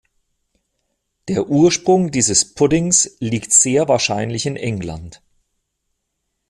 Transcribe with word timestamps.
Der 1.27 1.47
Ursprung 1.47 2.09
dieses 2.09 2.55
Puddings 2.55 3.17
liegt 3.19 3.51
sehr 3.53 3.87
wahrscheinlich 3.87 4.47
in 4.47 4.55
England. 4.57 5.21